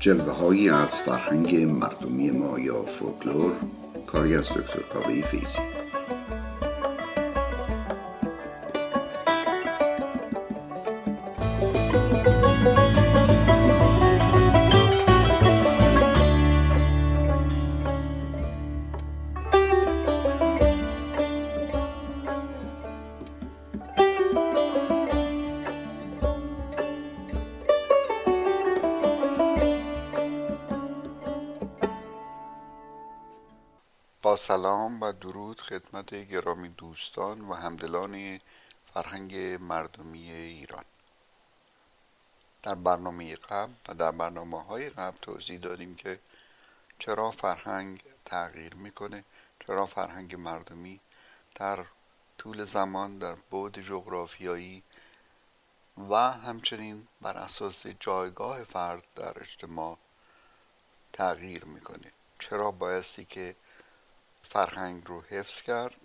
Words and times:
جلوه 0.00 0.32
هایی 0.32 0.70
از 0.70 0.94
فرهنگ 0.94 1.56
مردمی 1.56 2.30
ما 2.30 2.58
یا 2.58 2.82
فولکلور 2.82 3.52
کاری 4.06 4.34
از 4.34 4.48
دکتر 4.48 4.80
کاوه 4.92 5.22
فیزی 5.22 5.79
سلام 34.36 35.02
و 35.02 35.12
درود 35.12 35.60
خدمت 35.60 36.14
گرامی 36.14 36.68
دوستان 36.68 37.40
و 37.40 37.54
همدلان 37.54 38.40
فرهنگ 38.94 39.36
مردمی 39.62 40.30
ایران. 40.30 40.84
در 42.62 42.74
برنامه 42.74 43.36
قبل 43.36 43.72
و 43.88 43.94
در 43.94 44.10
برنامه 44.10 44.62
های 44.62 44.90
قبل 44.90 45.16
توضیح 45.22 45.58
دادیم 45.58 45.94
که 45.94 46.20
چرا 46.98 47.30
فرهنگ 47.30 48.02
تغییر 48.24 48.74
می‌کنه 48.74 49.24
چرا 49.66 49.86
فرهنگ 49.86 50.34
مردمی 50.34 51.00
در 51.54 51.84
طول 52.38 52.64
زمان 52.64 53.18
در 53.18 53.34
بعد 53.50 53.80
جغرافیایی 53.80 54.82
و 56.10 56.14
همچنین 56.16 57.08
بر 57.20 57.36
اساس 57.36 57.86
جایگاه 57.86 58.64
فرد 58.64 59.02
در 59.16 59.40
اجتماع 59.40 59.98
تغییر 61.12 61.64
می‌کنه. 61.64 62.12
چرا 62.38 62.70
بایستی 62.70 63.24
که 63.24 63.56
فرهنگ 64.50 65.02
رو 65.06 65.22
حفظ 65.22 65.62
کرد 65.62 66.00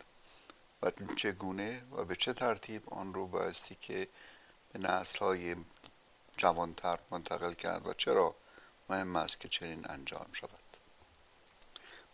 و 0.81 0.91
چگونه 1.15 1.81
و 1.91 2.05
به 2.05 2.15
چه 2.15 2.33
ترتیب 2.33 2.93
آن 2.93 3.13
رو 3.13 3.27
بایستی 3.27 3.77
که 3.81 4.07
به 4.73 4.79
نسل 4.79 5.19
های 5.19 5.55
جوانتر 6.37 6.99
منتقل 7.11 7.53
کرد 7.53 7.87
و 7.87 7.93
چرا 7.93 8.35
مهم 8.89 9.15
است 9.15 9.39
که 9.39 9.47
چنین 9.47 9.85
انجام 9.89 10.25
شود. 10.33 10.49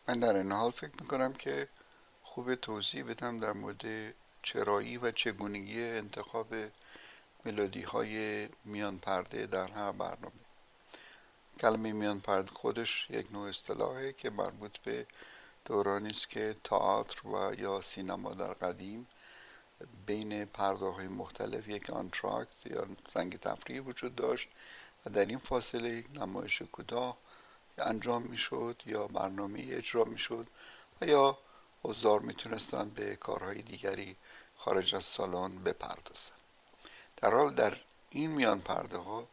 من 0.07 0.19
در 0.19 0.35
این 0.35 0.51
حال 0.51 0.71
فکر 0.71 1.01
می‌کنم 1.01 1.33
که 1.33 1.67
خوب 2.23 2.55
توضیح 2.55 3.03
بدم 3.03 3.39
در 3.39 3.53
مورد 3.53 4.13
چرایی 4.43 4.97
و 4.97 5.11
چگونگی 5.11 5.83
انتخاب 5.83 6.55
ملودی 7.45 7.81
های 7.81 8.49
میان 8.65 8.97
پرده 8.97 9.45
در 9.45 9.71
هر 9.71 9.91
برنامه. 9.91 10.41
کلمه 11.59 11.93
میان 11.93 12.19
پرده 12.19 12.51
خودش 12.51 13.07
یک 13.09 13.31
نوع 13.31 13.49
اصطلاحه 13.49 14.13
که 14.13 14.29
مربوط 14.29 14.77
به 14.77 15.05
دورانی 15.65 16.09
است 16.09 16.29
که 16.29 16.55
تئاتر 16.63 17.27
و 17.27 17.53
یا 17.53 17.81
سینما 17.81 18.33
در 18.33 18.53
قدیم 18.53 19.07
بین 20.05 20.45
پرداخت 20.45 20.97
های 20.99 21.07
مختلف 21.07 21.67
یک 21.67 21.89
آنتراکت 21.89 22.65
یا 22.65 22.87
زنگ 23.13 23.39
تفریح 23.39 23.81
وجود 23.81 24.15
داشت 24.15 24.49
و 25.05 25.09
در 25.09 25.25
این 25.25 25.37
فاصله 25.37 25.89
یک 25.89 26.05
نمایش 26.13 26.61
کوتاه 26.61 27.17
انجام 27.77 28.21
می‌شد 28.21 28.81
یا 28.85 29.07
برنامه 29.07 29.65
اجرا 29.69 30.03
می‌شد 30.03 30.47
و 31.01 31.07
یا 31.07 31.37
حضار 31.83 32.19
می‌تونستند 32.19 32.93
به 32.93 33.15
کارهای 33.15 33.61
دیگری 33.61 34.15
خارج 34.57 34.95
از 34.95 35.03
سالن 35.03 35.63
بپردازند. 35.63 36.41
در 37.17 37.33
حال 37.33 37.53
در 37.53 37.77
این 38.09 38.31
میان 38.31 38.59
پرده 38.59 38.97
ها 38.97 39.27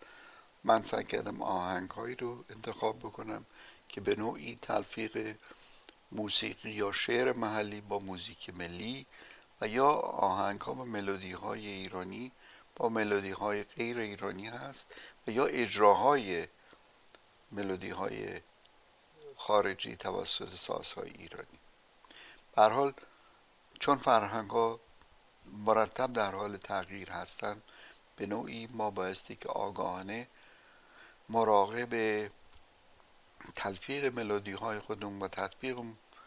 من 0.65 0.83
سعی 0.83 1.05
کردم 1.05 1.43
آهنگ 1.43 1.91
هایی 1.91 2.15
رو 2.15 2.45
انتخاب 2.51 2.99
بکنم 2.99 3.45
که 3.89 4.01
به 4.01 4.15
نوعی 4.15 4.59
تلفیق 4.63 5.37
موسیقی 6.13 6.71
یا 6.71 6.93
شعر 6.93 7.33
محلی 7.33 7.81
با 7.81 7.99
موزیک 7.99 8.51
ملی 8.51 9.07
و 9.61 9.69
یا 9.69 9.89
آهنگ 9.91 10.61
ها 10.61 10.75
و 10.75 10.85
ملودی 10.85 11.33
های 11.33 11.67
ایرانی 11.67 12.33
با 12.77 12.89
ملودی 12.89 13.31
های 13.31 13.65
غیر 13.65 13.99
ایرانی 13.99 14.47
هست 14.47 14.87
و 15.27 15.31
یا 15.31 15.47
اجراهای 15.47 16.49
ملودی 17.53 17.91
های 17.91 18.41
خارجی 19.37 19.97
توسط 19.97 20.55
سازهای 20.55 21.11
ایرانی. 21.11 21.59
بر 22.55 22.71
حال 22.71 22.93
چون 23.81 23.99
فرهنگ 23.99 24.51
ها 24.51 24.81
مرتب 25.53 26.13
در 26.13 26.35
حال 26.35 26.57
تغییر 26.57 27.11
هستند 27.11 27.63
به 28.17 28.27
نوعی 28.27 28.67
ما 28.67 28.91
بایستی 28.91 29.37
که 29.37 29.49
آگاهانه 29.49 30.29
مراقب 31.29 31.95
تلفیق 33.57 34.05
ملودی 34.05 34.53
های 34.53 34.79
خودمون 34.79 35.23
و 35.23 35.29
تطبیق 35.29 35.83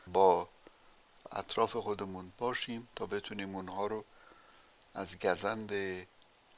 با 0.08 0.50
اطراف 1.32 1.76
خودمون 1.76 2.32
باشیم 2.38 2.88
تا 2.96 3.06
بتونیم 3.06 3.56
اونها 3.56 3.88
رو 3.88 4.06
از 4.94 5.20
گزند 5.20 5.72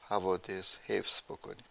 حوادث 0.02 0.76
حفظ 0.88 1.22
بکنیم. 1.22 1.66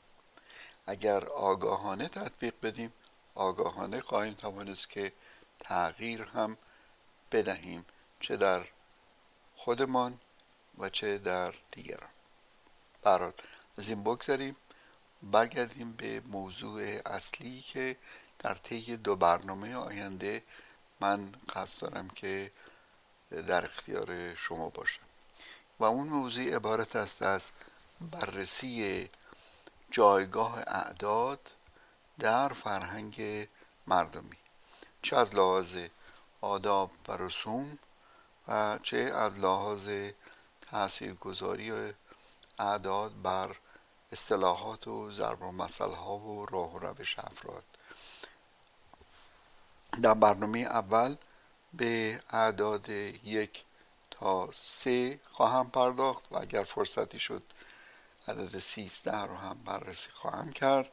اگر 0.87 1.25
آگاهانه 1.25 2.09
تطبیق 2.09 2.55
بدیم 2.63 2.93
آگاهانه 3.35 4.01
خواهیم 4.01 4.35
توانست 4.35 4.91
که 4.91 5.13
تغییر 5.61 6.23
هم 6.23 6.57
بدهیم 7.33 7.87
چه 8.21 8.37
در 8.37 8.65
خودمان 9.57 10.21
و 10.79 10.89
چه 10.89 11.19
در 11.19 11.55
دیگران. 11.71 12.11
برات 13.03 13.35
از 13.79 13.89
این 13.89 14.03
بگذاریم 14.05 14.57
برگردیم 15.23 15.93
به 15.93 16.21
موضوع 16.21 17.01
اصلی 17.07 17.61
که 17.61 17.97
در 18.43 18.55
طی 18.55 18.97
دو 18.97 19.17
برنامه 19.17 19.75
آینده 19.75 20.43
من 21.01 21.33
قصد 21.55 21.81
دارم 21.81 22.09
که 22.09 22.53
در 23.47 23.65
اختیار 23.65 24.35
شما 24.35 24.69
باشم. 24.69 25.03
و 25.79 25.85
اون 25.85 26.09
موضوع 26.09 26.55
عبارت 26.55 26.97
است 26.97 27.23
از 27.23 27.51
بررسی 28.01 29.11
جایگاه 29.91 30.59
اعداد 30.59 31.53
در 32.19 32.49
فرهنگ 32.49 33.49
مردمی. 33.87 34.37
چه 35.03 35.17
از 35.17 35.35
لحاظ 35.35 35.77
آداب 36.41 36.91
و 37.09 37.13
رسوم 37.13 37.79
و 38.49 38.79
چه 38.83 38.97
از 38.97 39.39
لحاظ 39.39 39.91
تاثیرگذاری 40.71 41.95
اعداد 42.59 43.23
بر 43.23 43.57
اصطلاحات 44.13 44.89
و 44.89 45.11
ضرب 45.11 45.43
و 45.43 45.69
ها 45.81 46.19
و 46.19 46.47
راه 46.47 46.75
و 46.75 46.79
روش 46.79 47.19
افراد. 47.19 47.72
در 50.01 50.15
برنامه 50.15 50.59
اول 50.59 51.17
به 51.73 52.21
اعداد 52.31 52.89
یک 52.89 53.65
تا 54.11 54.49
سه 54.53 55.21
خواهم 55.31 55.71
پرداخت 55.71 56.33
و 56.33 56.39
اگر 56.39 56.65
فرصتی 56.65 57.19
شد 57.19 57.43
عدد 58.29 58.59
سیزده 58.59 59.23
رو 59.23 59.37
هم 59.37 59.59
بررسی 59.65 60.11
خواهم 60.11 60.53
کرد. 60.53 60.93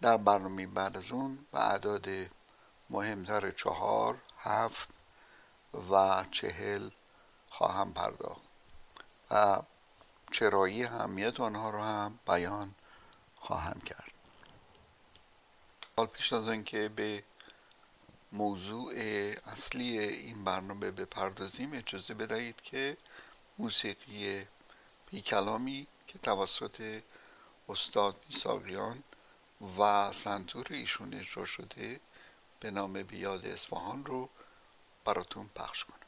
در 0.00 0.16
برنامه 0.16 0.66
بعد 0.66 0.96
از 0.96 1.10
اون 1.10 1.38
و 1.52 1.58
اعداد 1.58 2.08
مهمتر 2.90 3.50
چهار 3.50 4.18
هفت 4.38 4.90
و 5.90 6.24
چهل 6.30 6.90
خواهم 7.50 7.92
پرداخت. 7.92 8.42
و 9.30 9.62
چرایی 10.32 10.84
اهمیت 10.84 11.40
آنها 11.40 11.70
رو 11.70 11.82
هم 11.82 12.18
بیان 12.26 12.74
خواهم 13.36 13.80
کرد. 13.80 14.12
حال 15.96 16.06
پیش 16.06 16.32
از 16.32 16.64
که 16.64 16.88
به 16.88 17.24
موضوع 18.32 18.92
اصلی 19.46 19.98
این 19.98 20.44
برنامه 20.44 20.90
بپردازیم 20.90 21.72
اجازه 21.72 22.14
بدهید 22.14 22.60
که 22.60 22.96
موسیقی 23.58 24.46
بی 25.10 25.20
کلامی 25.20 25.86
که 26.06 26.18
توسط 26.18 27.02
استاد 27.68 28.16
میساقیان 28.28 29.02
و 29.78 30.12
سنتور 30.12 30.66
ایشون 30.70 31.14
اجرا 31.14 31.44
شده 31.44 32.00
به 32.60 32.70
نام 32.70 33.02
بیاد 33.02 33.46
اصفهان 33.46 34.04
رو 34.04 34.28
براتون 35.04 35.50
پخش 35.54 35.84
کنم. 35.84 36.01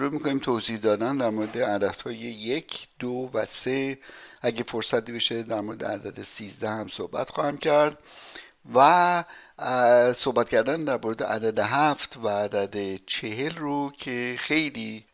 شروع 0.00 0.12
می‌کنیم 0.12 0.38
توضیح 0.38 0.76
دادن 0.76 1.16
در 1.16 1.30
مورد 1.30 1.58
عددهای 1.58 2.16
یک 2.16 2.88
دو 2.98 3.30
و 3.34 3.44
سه. 3.44 3.98
اگه 4.42 4.62
فرصتی 4.62 5.12
بشه 5.12 5.42
در 5.42 5.60
مورد 5.60 5.84
عدد 5.84 6.22
سیزده 6.22 6.68
هم 6.68 6.88
صحبت 6.88 7.30
خواهم 7.30 7.56
کرد. 7.58 7.98
و 8.74 9.24
صحبت 10.16 10.48
کردن 10.48 10.84
در 10.84 10.98
مورد 11.04 11.22
عدد 11.22 11.58
هفت 11.58 12.16
و 12.16 12.28
عدد 12.28 13.00
چهل 13.06 13.56
رو 13.56 13.92
که 13.98 14.36
خیلی 14.38 15.04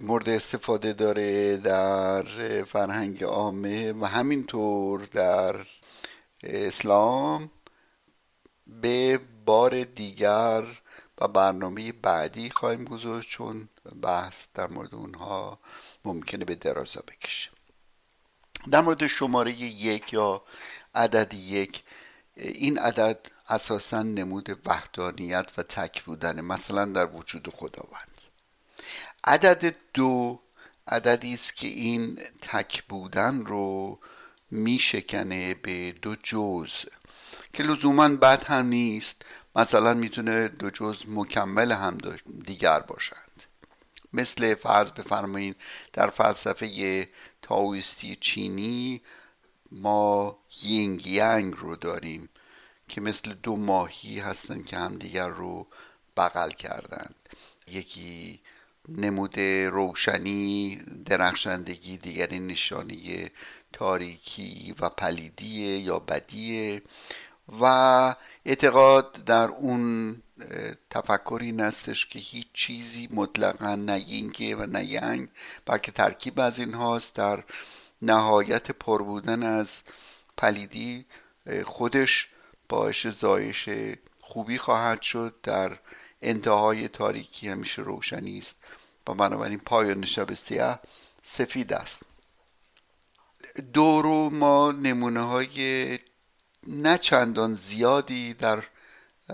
مورد 0.00 0.28
استفاده 0.28 0.92
داره 0.92 1.56
در 1.56 2.22
فرهنگ 2.62 3.24
عامه 3.24 3.92
و 3.92 4.04
همینطور 4.04 5.00
در 5.12 5.56
اسلام 6.42 7.50
به 8.66 9.20
بار 9.44 9.84
دیگر 9.84 10.64
و 11.18 11.28
برنامه 11.28 11.92
بعدی 11.92 12.50
خواهیم 12.50 12.84
گذاشت 12.84 13.28
چون 13.28 13.68
بحث 14.02 14.46
در 14.54 14.66
مورد 14.66 14.94
اونها 14.94 15.58
ممکنه 16.04 16.44
به 16.44 16.54
درازا 16.54 17.00
بکشه. 17.00 17.50
در 18.70 18.80
مورد 18.80 19.06
شماره 19.06 19.52
یک 19.52 20.12
یا 20.12 20.42
عدد 20.94 21.34
یک 21.34 21.82
این 22.36 22.78
عدد 22.78 23.26
اساسا 23.48 24.02
نمود 24.02 24.60
وحدانیت 24.66 25.50
و 25.58 25.62
تک 25.62 26.02
بودن 26.02 26.40
مثلا 26.40 26.84
در 26.84 27.06
وجود 27.06 27.48
خداوند. 27.48 28.20
عدد 29.24 29.74
دو 29.94 30.40
عددی 30.86 31.34
است 31.34 31.56
که 31.56 31.68
این 31.68 32.14
تک 32.40 32.82
بودن 32.82 33.44
رو 33.46 33.98
میشکنه 34.50 35.54
به 35.54 35.92
دو 35.92 36.16
جز 36.22 36.84
که 37.52 37.62
لزوما 37.62 38.08
بد 38.08 38.44
هم 38.44 38.66
نیست. 38.66 39.22
مثلا 39.56 39.94
می‌تونه 39.94 40.48
دو 40.48 40.70
جز 40.70 41.02
مکمل 41.08 41.72
هم 41.72 41.98
دیگر 42.44 42.80
باشند 42.80 43.21
مثل 44.12 44.54
فرض 44.54 44.90
بفرمایید 44.90 45.56
در 45.92 46.10
فلسفه 46.10 47.08
تاویستی 47.42 48.16
چینی 48.20 49.02
ما 49.72 50.38
یینگ 50.62 51.06
ینگ 51.06 51.54
رو 51.56 51.76
داریم 51.76 52.28
که 52.88 53.00
مثل 53.00 53.34
دو 53.34 53.56
ماهی 53.56 54.20
هستند 54.20 54.66
که 54.66 54.76
همدیگر 54.76 55.28
رو 55.28 55.66
بغل 56.16 56.50
کردند. 56.50 57.14
یکی 57.66 58.40
نمود 58.88 59.38
روشنی 59.70 60.76
درخشندگی 61.04 61.96
دیگری 61.96 62.38
نشانی 62.38 63.30
تاریکی 63.72 64.74
و 64.80 64.88
پلیدی 64.88 65.76
یا 65.76 65.98
بدیه 65.98 66.82
و 67.60 68.14
اعتقاد 68.44 69.12
در 69.24 69.48
اون 69.48 70.16
تفکر 70.90 71.38
این 71.42 71.60
استش 71.60 72.06
که 72.06 72.18
هیچ 72.18 72.46
چیزی 72.52 73.08
مطلقا 73.12 73.74
نه 73.74 74.54
و 74.54 74.66
نه 74.66 74.84
ینگ 74.84 75.28
بلکه 75.66 75.92
ترکیب 75.92 76.40
از 76.40 76.58
این 76.58 76.74
هاست 76.74 77.14
در 77.14 77.44
نهایت 78.02 78.70
پر 78.70 79.02
بودن 79.02 79.42
از 79.42 79.82
پلیدی 80.36 81.06
خودش 81.64 82.28
باعث 82.68 83.06
زایش 83.06 83.68
خوبی 84.20 84.58
خواهد 84.58 85.02
شد. 85.02 85.34
در 85.42 85.78
انتهای 86.22 86.88
تاریکی 86.88 87.48
همیشه 87.48 87.82
روشنی 87.82 88.38
است 88.38 88.56
و 89.08 89.14
بنابراین 89.14 89.58
پایان 89.58 90.04
شب 90.04 90.34
سیاه 90.34 90.80
سفید 91.22 91.72
است. 91.72 92.02
دو 93.72 94.30
ما 94.30 94.72
نمونه 94.72 95.20
های 95.20 95.98
نه 96.66 96.98
چندان 96.98 97.56
زیادی 97.56 98.34
در 98.34 98.62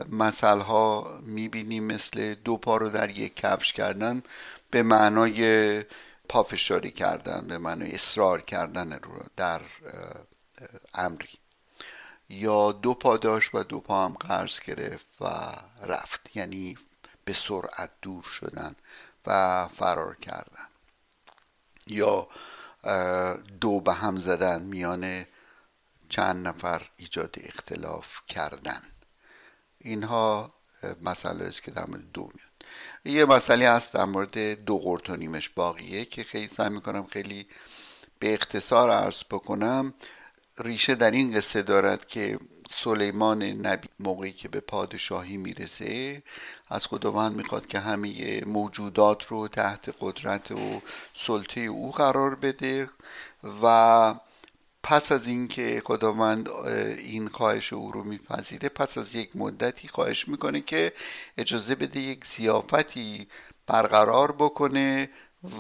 مسئله 0.09 0.63
ها 0.63 1.19
می‌بینیم 1.23 1.85
مثل 1.85 2.35
دو 2.35 2.57
پا 2.57 2.77
رو 2.77 2.89
در 2.89 3.11
یک 3.11 3.37
کفش 3.37 3.73
کردن 3.73 4.23
به 4.71 4.83
معنای 4.83 5.85
پافشاری 6.29 6.91
کردن 6.91 7.47
به 7.47 7.59
معنای 7.59 7.95
اصرار 7.95 8.41
کردن 8.41 8.93
رو 8.93 9.23
در 9.37 9.61
امری. 10.95 11.29
یا 12.29 12.73
دو 12.73 12.95
پا 12.95 13.17
داشت 13.17 13.55
و 13.55 13.63
دو 13.63 13.81
پا 13.81 14.05
هم 14.05 14.15
قرض 14.15 14.61
گرفت 14.61 15.07
و 15.21 15.27
رفت 15.87 16.37
یعنی 16.37 16.77
به 17.25 17.33
سرعت 17.33 17.91
دور 18.03 18.23
شدن 18.23 18.77
و 19.27 19.69
فرار 19.69 20.17
کردن. 20.17 20.69
یا 21.87 22.29
دو 23.61 23.81
به 23.81 23.93
هم 23.95 24.17
زدن 24.17 24.63
میان 24.63 25.27
چند 26.09 26.49
نفر 26.49 26.83
ایجاد 26.97 27.37
اختلاف 27.45 28.07
کردن. 28.29 28.83
اینها 29.79 30.55
مسئله 31.03 31.45
است 31.45 31.63
که 31.63 31.71
در 31.71 31.87
مورد 31.87 32.13
دو 32.13 32.23
میاد. 32.23 33.17
یه 33.17 33.25
مسئله 33.25 33.71
هست 33.71 33.93
در 33.93 34.05
مورد 34.05 34.65
دو 34.65 34.79
قرط 34.79 35.11
و 35.11 35.17
نیمش 35.17 35.49
باقیه 35.49 36.05
که 36.05 36.23
خیلی 36.23 36.49
سعی 36.49 36.69
می‌کنم 36.69 37.07
خیلی 37.07 37.47
به 38.19 38.35
اختصار 38.35 38.91
عرض 38.91 39.23
بکنم. 39.31 39.95
ریشه 40.59 40.95
در 40.95 41.11
این 41.11 41.37
قصه 41.37 41.63
دارد 41.63 42.07
که 42.07 42.39
سلیمان 42.71 43.43
نبی 43.43 43.89
موقعی 44.01 44.33
که 44.33 44.49
به 44.49 44.61
پادشاهی 44.61 45.37
می‌رسه 45.37 46.23
از 46.69 46.87
خداوند 46.87 47.37
می‌خواد 47.37 47.67
که 47.67 47.79
همه 47.79 48.45
موجودات 48.45 49.27
رو 49.27 49.49
تحت 49.49 49.95
قدرت 50.01 50.51
و 50.51 50.83
سلطه 51.15 51.61
او 51.61 51.93
قرار 51.93 52.35
بده 52.35 52.91
و 53.63 54.15
پس 54.89 55.13
از 55.13 55.27
اینکه 55.27 55.83
خداوند 55.85 56.49
این 56.49 57.29
خواهش 57.29 57.73
او 57.73 57.93
رو 57.93 58.05
میپذیره 58.05 58.69
پس 58.69 58.99
از 58.99 59.15
یک 59.15 59.37
مدتی 59.37 59.89
خواهش 59.89 60.29
می‌کنه 60.29 60.61
که 60.61 60.93
اجازه 61.39 61.75
بده 61.75 62.01
یک 62.01 62.25
زیافتی 62.25 63.29
برقرار 63.67 64.33
بکنه 64.33 65.11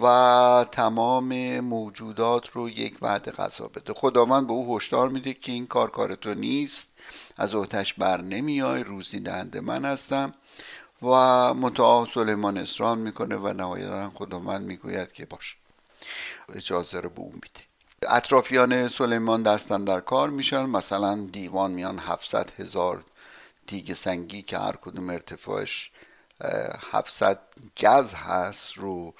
و 0.02 0.66
تمام 0.72 1.60
موجودات 1.60 2.50
رو 2.50 2.68
یک 2.68 2.98
وعده 3.02 3.30
غذا 3.30 3.68
بده. 3.68 3.92
خداوند 3.92 4.46
به 4.46 4.52
او 4.52 4.76
هشدار 4.76 5.08
میده 5.08 5.34
که 5.34 5.52
این 5.52 5.66
کار 5.66 5.90
کار 5.90 6.14
تو 6.14 6.34
نیست 6.34 6.88
از 7.36 7.54
اوتش 7.54 7.94
بر 7.94 8.20
نمیای 8.20 8.84
روزی 8.84 9.20
دهنده 9.20 9.60
من 9.60 9.84
هستم. 9.84 10.34
و 11.02 11.08
متعا 11.54 12.06
سلیمان 12.06 12.58
اسران 12.58 12.98
می‌کنه 12.98 13.36
و 13.36 13.52
نهایتا 13.52 14.10
خداوند 14.14 14.66
می‌گوید 14.66 15.12
که 15.12 15.26
باش 15.26 15.56
اجازه 16.54 17.00
رو 17.00 17.08
به 17.10 17.20
او 17.20 17.32
میده. 17.32 17.67
اطرافیان 18.02 18.88
سلیمان 18.88 19.42
دستن 19.42 19.84
در 19.84 20.00
کار 20.00 20.30
میشن. 20.30 20.66
مثلا 20.66 21.28
دیوان 21.32 21.70
میان 21.70 21.98
700 21.98 22.50
هزار 22.58 23.04
دیگه 23.66 23.94
سنگی 23.94 24.42
که 24.42 24.58
هر 24.58 24.76
کدوم 24.76 25.10
ارتفاعش 25.10 25.90
700 26.90 27.38
گز 27.82 28.14
هست 28.14 28.72
رو 28.72 29.14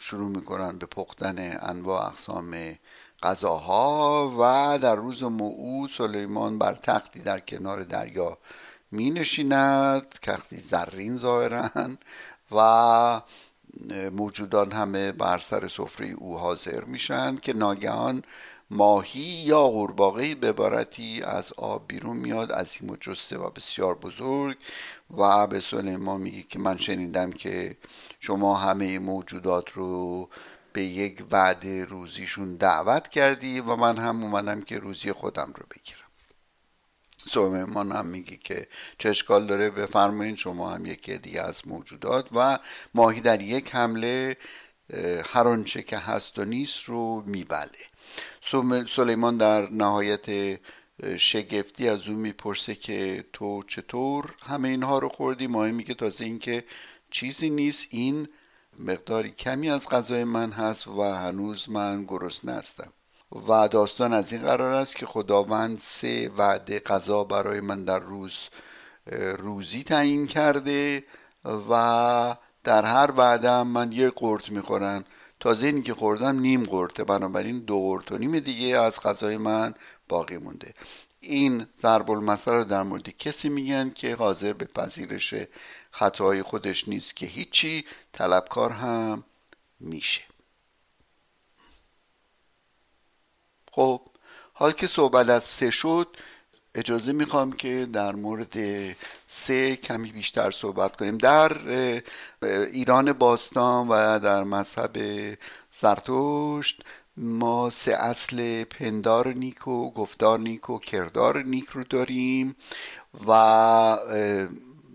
شروع 0.00 0.28
می‌کنن 0.28 0.78
به 0.78 0.86
پختن 0.86 1.58
انواع 1.62 2.06
اقسام 2.06 2.78
غذاها 3.22 4.36
و 4.40 4.78
در 4.78 4.94
روز 4.94 5.22
موعود 5.22 5.90
سلیمان 5.90 6.58
بر 6.58 6.74
تختی 6.74 7.20
در 7.20 7.40
کنار 7.40 7.82
دریا 7.82 8.38
می 8.90 9.10
نشیند 9.10 10.08
تختی 10.22 10.58
زرین 10.58 11.16
ظاهرا 11.16 11.70
و 12.52 13.20
موجودان 14.12 14.72
همه 14.72 15.12
بر 15.12 15.38
سر 15.38 15.68
سفره 15.68 16.06
او 16.06 16.38
حاضر 16.38 16.84
میشن 16.84 17.36
که 17.36 17.52
ناگهان 17.52 18.22
ماهی 18.70 19.20
یا 19.20 19.62
قورباغه 19.62 20.34
به 20.34 20.48
عبارتی 20.48 21.22
از 21.22 21.52
آب 21.52 21.84
بیرون 21.88 22.16
میاد 22.16 22.52
عظیم 22.52 22.90
و 22.90 22.96
جسته 22.96 23.38
و 23.38 23.50
بسیار 23.50 23.94
بزرگ. 23.94 24.56
و 25.16 25.46
به 25.46 25.60
سلیمان 25.60 26.20
میگه 26.20 26.42
که 26.42 26.58
من 26.58 26.76
شنیدم 26.76 27.32
که 27.32 27.76
شما 28.20 28.56
همه 28.56 28.98
موجودات 28.98 29.70
رو 29.70 30.28
به 30.72 30.82
یک 30.82 31.24
وعده 31.30 31.84
روزیشون 31.84 32.56
دعوت 32.56 33.08
کردی 33.08 33.60
و 33.60 33.76
من 33.76 33.96
هم 33.98 34.22
اومدم 34.24 34.60
که 34.62 34.78
روزی 34.78 35.12
خودم 35.12 35.52
رو 35.56 35.66
بگیرم. 35.70 35.99
سلیمان 37.28 37.92
هم 37.92 38.06
میگه 38.06 38.36
که 38.36 38.68
چه 38.98 39.08
اشکال 39.08 39.46
داره 39.46 39.70
بفرمایید 39.70 40.36
شما 40.36 40.70
هم 40.70 40.86
یکی 40.86 41.18
دیگه 41.18 41.42
از 41.42 41.68
موجودات. 41.68 42.28
و 42.34 42.58
ماهی 42.94 43.20
در 43.20 43.42
یک 43.42 43.74
حمله 43.74 44.36
هر 45.24 45.48
آنچه 45.48 45.82
که 45.82 45.98
هست 45.98 46.38
و 46.38 46.44
نیست 46.44 46.84
رو 46.84 47.22
میبله. 47.26 47.78
سلیمان 48.96 49.36
در 49.36 49.70
نهایت 49.70 50.58
شگفتی 51.16 51.88
از 51.88 52.08
او 52.08 52.14
می‌پرسه 52.14 52.74
که 52.74 53.24
تو 53.32 53.62
چطور 53.62 54.34
همه 54.42 54.68
اینها 54.68 54.98
رو 54.98 55.08
خوردی؟ 55.08 55.46
ماهی 55.46 55.72
میگه 55.72 55.94
تازه 55.94 56.24
اینکه 56.24 56.64
چیزی 57.10 57.50
نیست. 57.50 57.86
این 57.90 58.28
مقداری 58.78 59.30
کمی 59.30 59.70
از 59.70 59.88
غذای 59.88 60.24
من 60.24 60.52
هست 60.52 60.88
و 60.88 61.02
هنوز 61.02 61.68
من 61.68 62.04
گرسنه 62.04 62.52
هستم. 62.52 62.92
و 63.32 63.68
داستان 63.68 64.12
از 64.12 64.32
این 64.32 64.42
قرار 64.42 64.72
است 64.72 64.96
که 64.96 65.06
خداوند 65.06 65.78
سه 65.78 66.30
وعده 66.36 66.80
غذا 66.80 67.24
برای 67.24 67.60
من 67.60 67.84
در 67.84 67.98
روز 67.98 68.38
روزی 69.38 69.82
تعیین 69.82 70.26
کرده 70.26 71.04
و 71.70 72.36
در 72.64 72.84
هر 72.84 73.10
وعده 73.16 73.62
من 73.62 73.92
یک 73.92 74.12
قرط 74.16 74.48
می‌خورم. 74.48 75.04
تازه 75.40 75.66
اینی 75.66 75.82
که 75.82 75.94
خوردم 75.94 76.40
نیم 76.40 76.64
قرطه 76.64 77.04
بنابراین 77.04 77.60
دو 77.60 77.80
قرط 77.80 78.12
و 78.12 78.18
نیم 78.18 78.38
دیگه 78.38 78.78
از 78.78 79.00
غذای 79.00 79.36
من 79.36 79.74
باقی 80.08 80.38
مونده. 80.38 80.74
این 81.20 81.66
ضرب 81.76 82.10
المثل 82.10 82.50
رو 82.52 82.64
در 82.64 82.82
مورد 82.82 83.08
کسی 83.08 83.48
میگن 83.48 83.90
که 83.90 84.14
حاضر 84.14 84.52
به 84.52 84.64
پذیرش 84.64 85.34
خطاهای 85.90 86.42
خودش 86.42 86.88
نیست 86.88 87.16
که 87.16 87.26
هیچی 87.26 87.84
طلبکار 88.12 88.70
هم 88.70 89.24
میشه. 89.80 90.29
خب 93.70 94.00
حال 94.52 94.72
که 94.72 94.86
صحبت 94.86 95.28
از 95.28 95.44
سه 95.44 95.70
شد 95.70 96.16
اجازه 96.74 97.12
می‌خوام 97.12 97.52
که 97.52 97.88
در 97.92 98.14
مورد 98.14 98.56
سه 99.26 99.76
کمی 99.76 100.12
بیشتر 100.12 100.50
صحبت 100.50 100.96
کنیم. 100.96 101.18
در 101.18 101.52
ایران 102.72 103.12
باستان 103.12 103.88
و 103.88 104.18
در 104.18 104.44
مذهب 104.44 104.98
زرتشت 105.72 106.82
ما 107.16 107.70
سه 107.70 107.92
اصل 107.92 108.64
پندار 108.64 109.28
نیک 109.28 109.68
و 109.68 109.90
گفتار 109.90 110.38
نیک 110.38 110.70
و 110.70 110.78
کردار 110.78 111.42
نیک 111.42 111.68
رو 111.68 111.84
داریم 111.84 112.56
و 113.26 113.98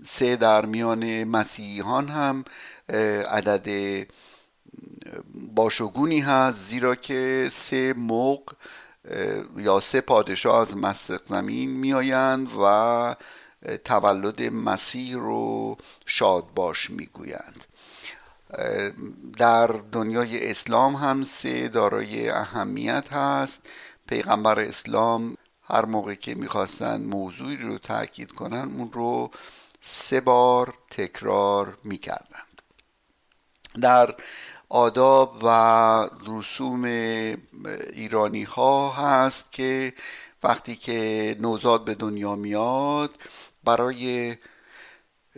سه 0.06 0.36
در 0.36 0.66
میان 0.66 1.24
مسیحیان 1.24 2.08
هم 2.08 2.46
عدد 3.30 4.08
باشگونی 5.56 6.20
هست 6.20 6.58
زیرا 6.58 6.96
که 6.96 7.50
سه 7.52 7.94
موق 7.98 8.54
یا 9.58 9.80
سه 9.80 10.02
پادشاه 10.02 10.62
از 10.62 10.78
مستق 10.78 11.22
زمین 11.26 11.70
میآیند 11.70 12.48
و 12.64 13.16
تولد 13.86 14.42
مسیح 14.42 15.16
رو 15.16 15.78
شاد 16.06 16.54
باش 16.56 16.90
می‌گویند 16.90 17.66
در 19.38 19.68
دنیای 19.68 20.52
اسلام 20.52 20.96
هم 20.96 21.24
سه 21.24 21.68
دارای 21.68 22.30
اهمیت 22.30 23.14
هست. 23.14 23.62
پیغمبر 24.08 24.60
اسلام 24.60 25.38
هر 25.64 25.86
موقع 25.86 26.14
که 26.16 26.36
می‌خواستن 26.36 27.02
موضوعی 27.02 27.58
رو 27.58 27.78
تاکید 27.78 28.32
کنن 28.32 28.72
اون 28.78 28.92
رو 28.94 29.32
سه 29.82 30.22
بار 30.22 30.74
تکرار 30.92 31.78
می‌کردند. 31.84 32.62
در 33.82 34.16
آداب 34.70 35.38
و 35.44 36.10
رسوم 36.28 36.84
ایرانی 37.94 38.44
ها 38.44 38.90
هست 38.90 39.52
که 39.52 39.94
وقتی 40.44 40.76
که 40.76 41.36
نوزاد 41.40 41.86
به 41.86 41.96
دنیا 41.96 42.36
میاد 42.36 43.16
برای 43.64 44.36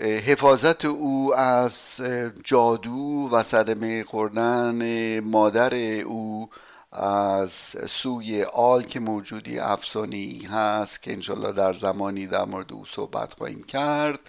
حفاظت 0.02 0.86
او 0.86 1.36
از 1.36 2.02
جادو 2.44 3.30
و 3.32 3.44
صدمه 3.44 4.04
خوردن 4.04 5.20
مادر 5.20 5.76
او 6.00 6.50
از 6.92 7.52
سوی 7.88 8.44
آل 8.44 8.84
که 8.84 9.00
موجودی 9.00 9.60
افسانی 9.60 10.40
هست 10.52 11.02
که 11.02 11.14
انشالله 11.14 11.52
در 11.52 11.74
زمانی 11.74 12.28
در 12.28 12.46
مورد 12.46 12.74
او 12.74 12.86
صحبت 12.86 13.34
خواهیم 13.34 13.64
کرد 13.64 14.20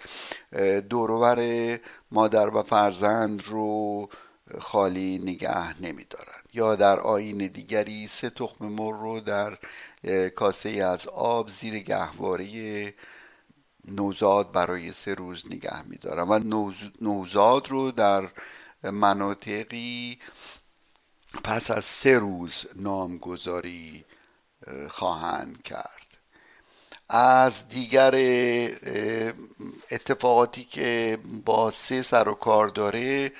دورور 0.89 1.39
مادر 2.11 2.47
و 2.47 2.63
فرزند 2.63 3.43
رو 3.43 4.09
خالی 4.61 5.17
نگه 5.17 5.81
نمیدارن. 5.81 6.41
یا 6.53 6.75
در 6.75 6.99
آین 6.99 7.37
دیگری 7.37 8.07
سه 8.07 8.29
تخم 8.29 8.65
مر 8.65 8.93
رو 8.93 9.19
در 9.19 9.57
کاسه 10.29 10.69
از 10.69 11.07
آب 11.07 11.49
زیر 11.49 11.79
گهواره 11.79 12.93
نوزاد 13.85 14.51
برای 14.51 14.91
سه 14.91 15.13
روز 15.13 15.45
نگه 15.45 15.81
میدارن. 15.81 16.27
و 16.27 16.39
نوزاد 17.01 17.67
رو 17.69 17.91
در 17.91 18.29
مناطقی 18.83 20.19
پس 21.43 21.71
از 21.71 21.85
سه 21.85 22.19
روز 22.19 22.65
نامگذاری 22.75 24.05
خواهند 24.89 25.63
کرد. 25.63 25.99
از 27.09 27.67
دیگر 27.67 28.15
اتفاقاتی 29.91 30.63
که 30.63 31.19
با 31.45 31.71
سه 31.71 32.01
سر 32.01 32.29
و 32.29 32.33
کار 32.33 32.67
داره 32.67 33.31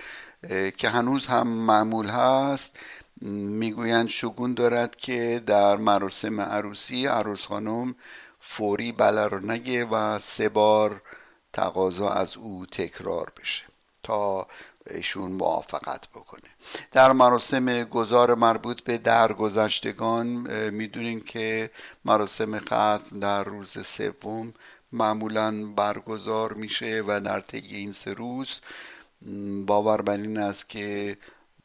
که 0.77 0.89
هنوز 0.89 1.27
هم 1.27 1.47
معمول 1.47 2.07
هست. 2.07 2.77
می‌گویند 3.21 4.09
شگون 4.09 4.53
دارد 4.53 4.95
که 4.95 5.43
در 5.45 5.75
مراسم 5.75 6.41
عروسی 6.41 7.05
عروس 7.05 7.45
خانم 7.45 7.95
فوری 8.39 8.91
بله 8.91 9.27
رو 9.27 9.39
نگه 9.39 9.85
و 9.85 10.19
سه 10.19 10.49
بار 10.49 11.01
تقاضا 11.53 12.09
از 12.09 12.37
او 12.37 12.65
تکرار 12.65 13.31
بشه 13.39 13.63
تا 14.03 14.47
ایشون 14.89 15.31
موافقت 15.31 16.07
بکنه. 16.07 16.49
در 16.91 17.11
مراسم 17.11 17.83
گذار 17.83 18.35
مربوط 18.35 18.81
به 18.81 18.97
درگذشتگان 18.97 20.25
می‌دونیم 20.69 21.21
که 21.21 21.71
مراسم 22.05 22.59
ختم 22.59 23.19
در 23.21 23.43
روز 23.43 23.85
سوم 23.87 24.53
معمولا 24.91 25.65
برگزار 25.65 26.53
میشه 26.53 27.03
و 27.07 27.19
در 27.19 27.39
طی 27.39 27.57
این 27.57 27.91
سه 27.91 28.13
روز 28.13 28.59
باور 29.65 30.01
بر 30.01 30.17
این 30.17 30.37
است 30.37 30.69
که 30.69 31.17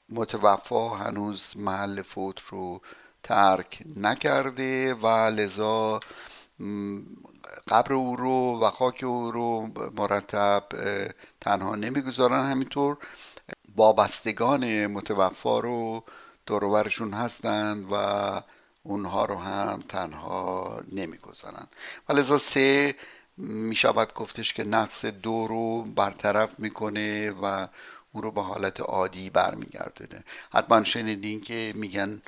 متوفا 0.08 0.88
هنوز 0.88 1.52
محل 1.56 2.02
فوت 2.02 2.40
رو 2.40 2.80
ترک 3.22 3.82
نکرده 3.96 4.94
و 4.94 5.06
لذا 5.06 6.00
قبر 7.68 7.92
او 7.92 8.16
رو 8.16 8.60
و 8.60 8.70
خاک 8.70 9.04
او 9.04 9.30
رو 9.30 9.70
مرتب 9.96 10.62
تنها 11.40 11.74
نمی‌گذارن. 11.74 12.50
همینطور 12.50 12.96
وابستگان 13.76 14.86
متوفا 14.86 15.60
رو 15.60 16.04
دورورشون 16.46 17.12
هستند 17.12 17.86
و 17.92 17.96
اونها 18.82 19.24
رو 19.24 19.36
هم 19.36 19.82
تنها 19.88 20.80
نمی‌گذارن. 20.92 21.66
و 22.08 22.12
لذا 22.12 22.38
سه 22.38 22.94
می 23.36 23.76
شود 23.76 24.14
گفتش 24.14 24.52
که 24.52 24.64
نقص 24.64 25.04
دو 25.04 25.46
رو 25.46 25.82
برطرف 25.82 26.50
می‌کنه 26.58 27.30
و 27.30 27.68
او 28.12 28.20
رو 28.20 28.30
به 28.30 28.42
حالت 28.42 28.80
عادی 28.80 29.30
برمیگردونه. 29.30 30.24
حتما 30.52 30.84
شنیدین 30.84 31.40
که 31.40 31.72
میگن 31.76 32.22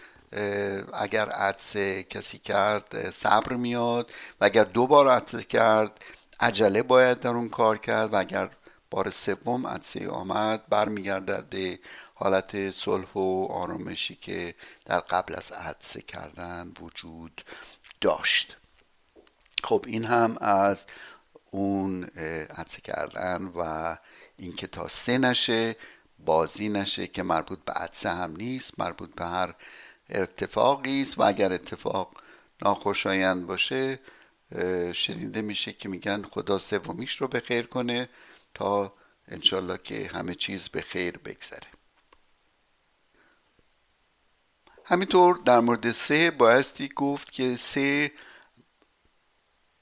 اگر 0.92 1.28
عدسه 1.28 2.02
کسی 2.02 2.38
کرد 2.38 3.10
صبر 3.10 3.56
میاد 3.56 4.12
و 4.40 4.44
اگر 4.44 4.64
دو 4.64 4.86
بار 4.86 5.08
عدسه 5.08 5.42
کرد 5.42 6.04
عجله 6.40 6.82
باید 6.82 7.20
در 7.20 7.30
اون 7.30 7.48
کار 7.48 7.78
کرد 7.78 8.12
و 8.12 8.16
اگر 8.16 8.50
بار 8.90 9.10
سوم 9.10 9.66
عدسه 9.66 10.08
آمد 10.08 10.62
برمیگردد 10.68 11.48
به 11.48 11.78
حالت 12.14 12.70
صلح 12.70 13.12
و 13.14 13.46
آرامشی 13.50 14.14
که 14.14 14.54
در 14.84 15.00
قبل 15.00 15.34
از 15.34 15.52
عدسه 15.52 16.00
کردن 16.00 16.72
وجود 16.80 17.44
داشت. 18.00 18.56
خب 19.66 19.84
این 19.86 20.04
هم 20.04 20.36
از 20.40 20.86
اون 21.50 22.04
عدسه 22.04 22.80
کردن 22.80 23.44
و 23.44 23.96
اینکه 24.36 24.66
تا 24.66 24.88
سه 24.88 25.18
نشه 25.18 25.76
بازی 26.18 26.68
نشه 26.68 27.06
که 27.06 27.22
مربوط 27.22 27.58
به 27.64 27.72
عدسه 27.72 28.10
هم 28.10 28.36
نیست 28.36 28.80
مربوط 28.80 29.14
به 29.14 29.24
هر 29.24 29.54
ارتفاقی 30.08 31.02
است 31.02 31.18
و 31.18 31.22
اگر 31.22 31.52
اتفاق 31.52 32.22
ناخوشایند 32.62 33.46
باشه 33.46 34.00
شنیده 34.92 35.42
میشه 35.42 35.72
که 35.72 35.88
میگن 35.88 36.22
خدا 36.22 36.58
سومیش 36.58 37.16
رو 37.20 37.28
به 37.28 37.40
خیر 37.40 37.66
کنه 37.66 38.08
تا 38.54 38.92
انشالله 39.28 39.78
که 39.78 40.10
همه 40.14 40.34
چیز 40.34 40.68
به 40.68 40.80
خیر 40.80 41.18
بگذره. 41.18 41.68
همینطور 44.84 45.40
در 45.44 45.60
مورد 45.60 45.90
سه 45.90 46.30
بایستی 46.30 46.88
گفت 46.88 47.32
که 47.32 47.56
سه 47.56 48.12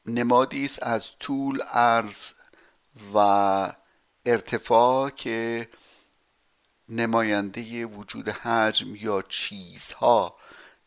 نمادی 0.07 0.65
است 0.65 0.83
از 0.83 1.07
طول 1.21 1.61
عرض 1.63 2.33
و 3.15 3.19
ارتفاع 4.27 5.11
که 5.11 5.69
نماینده 6.89 7.87
وجود 7.87 8.29
حجم 8.29 8.97
یا 8.97 9.23
چیزها 9.23 10.37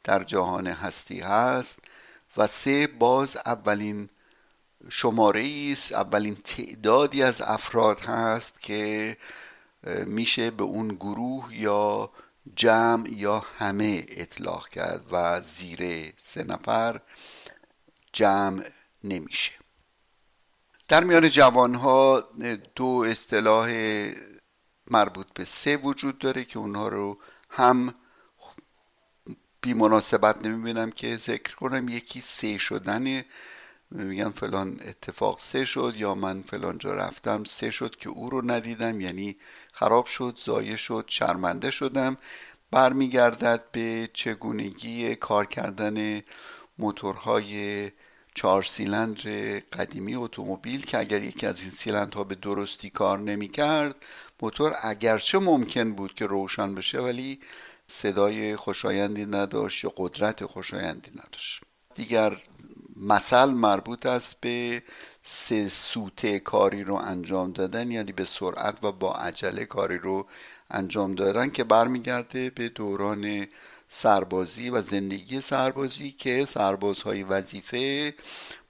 در 0.03 0.23
جهان 0.23 0.67
هستی 0.67 1.19
هست 1.19 1.79
و 2.37 2.47
سه 2.47 2.87
باز 2.87 3.37
اولین 3.37 4.09
شماره 4.89 5.69
است 5.71 5.91
اولین 5.93 6.35
تعدادی 6.35 7.23
از 7.23 7.41
افراد 7.41 7.99
هست 7.99 8.61
که 8.61 9.17
میشه 10.05 10.51
به 10.51 10.63
اون 10.63 10.87
گروه 10.87 11.55
یا 11.55 12.11
جمع 12.55 13.09
یا 13.09 13.39
همه 13.39 14.05
اطلاق 14.09 14.69
کرد 14.69 15.05
و 15.11 15.41
زیر 15.41 16.13
سه 16.17 16.43
نفر 16.43 17.01
جمع 18.13 18.65
نمیشه. 19.07 19.51
در 20.87 21.03
میان 21.03 21.29
جوان 21.29 21.75
ها 21.75 22.29
دو 22.75 23.05
اصطلاح 23.07 23.69
مربوط 24.91 25.27
به 25.33 25.45
سه 25.45 25.77
وجود 25.77 26.17
داره 26.17 26.43
که 26.43 26.59
اونها 26.59 26.87
رو 26.87 27.19
هم 27.49 27.95
بی 29.61 29.73
مناسبت 29.73 30.45
نمی‌بینم 30.45 30.91
که 30.91 31.17
ذکر 31.17 31.55
کنم. 31.55 31.87
یکی 31.87 32.21
سه 32.21 32.57
شدن 32.57 33.23
میگم 33.91 34.31
فلان 34.31 34.79
اتفاق 34.85 35.39
سه 35.39 35.65
شد 35.65 35.93
یا 35.97 36.15
من 36.15 36.41
فلان 36.41 36.77
جا 36.77 36.93
رفتم 36.93 37.43
سه 37.43 37.71
شد 37.71 37.95
که 37.95 38.09
او 38.09 38.29
رو 38.29 38.51
ندیدم. 38.51 39.01
یعنی 39.01 39.37
خراب 39.71 40.05
شد 40.05 40.39
زایه 40.45 40.75
شد 40.75 41.05
شرمنده 41.07 41.71
شدم. 41.71 42.17
برمیگردد 42.71 43.71
به 43.71 44.09
چگونگی 44.13 45.15
کار 45.15 45.45
کردن 45.45 46.21
موتورهای 46.77 47.91
چهار 48.37 48.63
سیلندر 48.63 49.59
قدیمی 49.59 50.15
اتومبیل 50.15 50.85
که 50.85 50.99
اگر 50.99 51.23
یکی 51.23 51.45
از 51.45 51.61
این 51.61 51.71
سیلندها 51.71 52.23
به 52.23 52.35
درستی 52.35 52.89
کار 52.89 53.19
نمی 53.19 53.47
کرد 53.47 53.95
موتور 54.41 54.75
اگرچه 54.81 55.39
ممکن 55.39 55.93
بود 55.93 56.15
که 56.15 56.25
روشن 56.25 56.75
بشه 56.75 56.99
ولی 56.99 57.39
صدای 57.87 58.55
خوشایندی 58.55 59.25
نداشت 59.25 59.83
یا 59.83 59.93
قدرت 59.97 60.45
خوشایندی 60.45 61.11
نداشت. 61.11 61.61
دیگر 61.95 62.37
مثل 62.95 63.45
مربوط 63.45 64.05
است 64.05 64.35
به 64.41 64.83
سه 65.21 65.69
سوته 65.69 66.39
کاری 66.39 66.83
رو 66.83 66.95
انجام 66.95 67.51
دادن 67.51 67.91
یعنی 67.91 68.11
به 68.11 68.25
سرعت 68.25 68.83
و 68.83 68.91
با 68.91 69.15
عجله 69.15 69.65
کاری 69.65 69.97
رو 69.97 70.27
انجام 70.71 71.15
دادن 71.15 71.49
که 71.49 71.63
برمیگرده 71.63 72.49
به 72.49 72.69
دوران 72.69 73.47
سربازی 73.89 74.69
و 74.69 74.81
زندگی 74.81 75.41
سربازی 75.41 76.11
که 76.11 76.45
سربازهای 76.45 77.23
وظیفه 77.23 78.13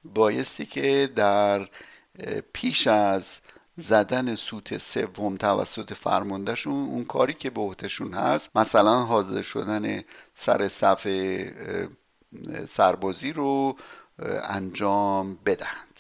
بایستی 0.04 0.66
که 0.66 1.10
در 1.16 1.70
پیش 2.54 2.88
از 2.88 3.40
زدن 3.78 4.36
سوت 4.36 4.78
سوم 4.78 5.38
توسط 5.38 5.94
فرماندهشون 5.94 6.74
اون 6.74 7.06
کاری 7.06 7.34
که 7.34 7.50
به 7.50 7.62
عهدهشون 7.62 8.14
هست 8.14 8.50
مثلا 8.56 9.04
حاضر 9.04 9.42
شدن 9.42 10.04
سر 10.34 10.68
صف 10.68 11.08
سربازی 12.68 13.34
رو 13.34 13.78
انجام 14.44 15.36
بدهند. 15.46 16.00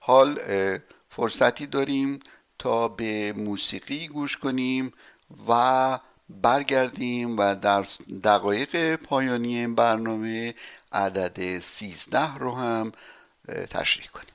حال 0.00 0.40
فرصتی 1.08 1.66
داریم 1.66 2.20
تا 2.58 2.88
به 2.88 3.32
موسیقی 3.36 4.08
گوش 4.08 4.36
کنیم 4.36 4.92
و 5.48 5.98
برگردیم 6.42 7.38
و 7.38 7.54
در 7.54 7.86
دقایق 8.24 8.96
پایانی 8.96 9.56
این 9.58 9.74
برنامه 9.74 10.54
عدد 10.92 11.58
سیزده 11.58 12.34
رو 12.34 12.54
هم 12.54 12.92
تشریح 13.70 14.08
کنیم. 14.08 14.30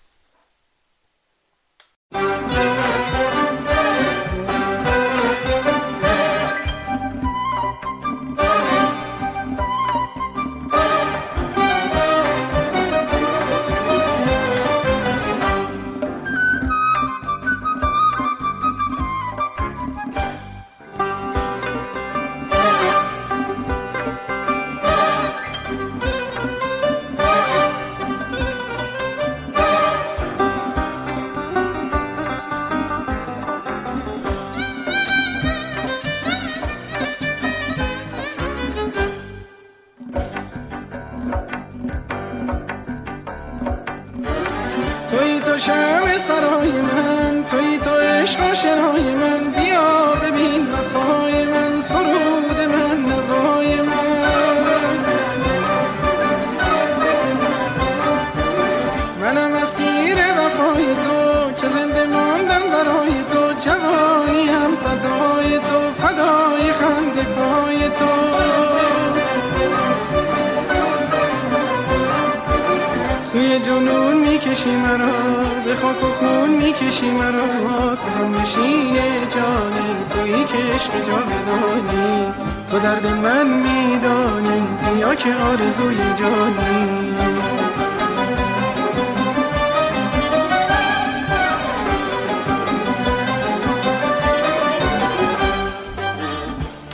می‌کشی 74.56 74.76
مرا 74.76 75.44
به 75.65 75.76
خاک 75.76 76.04
و 76.04 76.12
خون 76.13 76.50
می‌کشی 76.50 77.12
مرا. 77.12 77.96
تو 77.96 78.08
هم 78.08 78.41
نشین 78.41 78.94
جانی 79.30 79.96
تویی 80.10 80.44
که 80.44 80.74
عشق 80.74 80.91
بدانی 80.94 82.34
تو 82.72 82.80
درد 82.80 83.08
من 83.08 83.48
میدانی 83.48 84.68
بیا 84.96 85.15
که 85.15 85.30
آرزوی 85.36 85.98
جانی. 86.20 87.06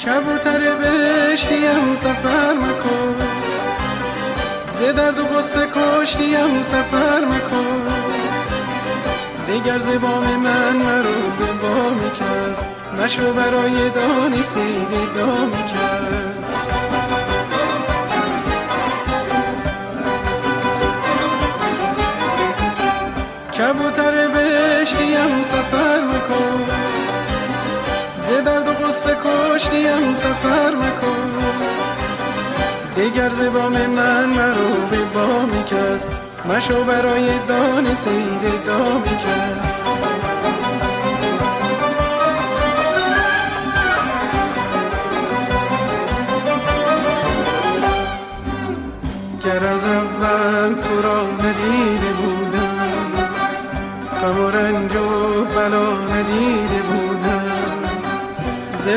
کبوتر 0.06 0.60
بشتیم 0.60 1.96
سفر 1.96 2.54
مکن. 2.54 3.31
ز 4.82 4.84
درد 4.84 5.20
و 5.20 5.26
غصه 5.26 5.68
کشتیم 5.76 6.64
سفر 6.64 7.26
مکن 7.26 7.82
دیگر 9.48 9.78
زبام 9.78 10.24
من 10.24 10.76
مرو 10.76 11.22
به 11.40 11.46
بامی 11.46 12.12
کس 12.12 12.64
نشو 13.00 13.34
برای 13.34 13.90
دانی 13.90 14.44
سیدی 14.44 15.08
دامی 15.16 15.64
کس 15.64 16.56
کبوتر 23.58 24.28
بهشتیم 24.28 25.44
سفر 25.44 26.02
مکن 26.02 26.66
ز 28.18 28.30
درد 28.30 28.68
و 28.68 28.74
غصه 28.74 29.18
کشتیم 29.26 30.16
سفر 30.16 30.76
مکن 30.76 31.32
دیگر 32.96 33.30
زبام 33.30 33.72
من 33.72 34.26
مرو 34.30 34.88
به 34.92 34.98
بامی 35.14 35.64
کس. 35.64 36.10
مشو 36.46 36.84
برای 36.84 37.40
دان 37.48 37.94
سید 37.94 38.66
دامی 38.66 39.18
کس. 39.18 39.71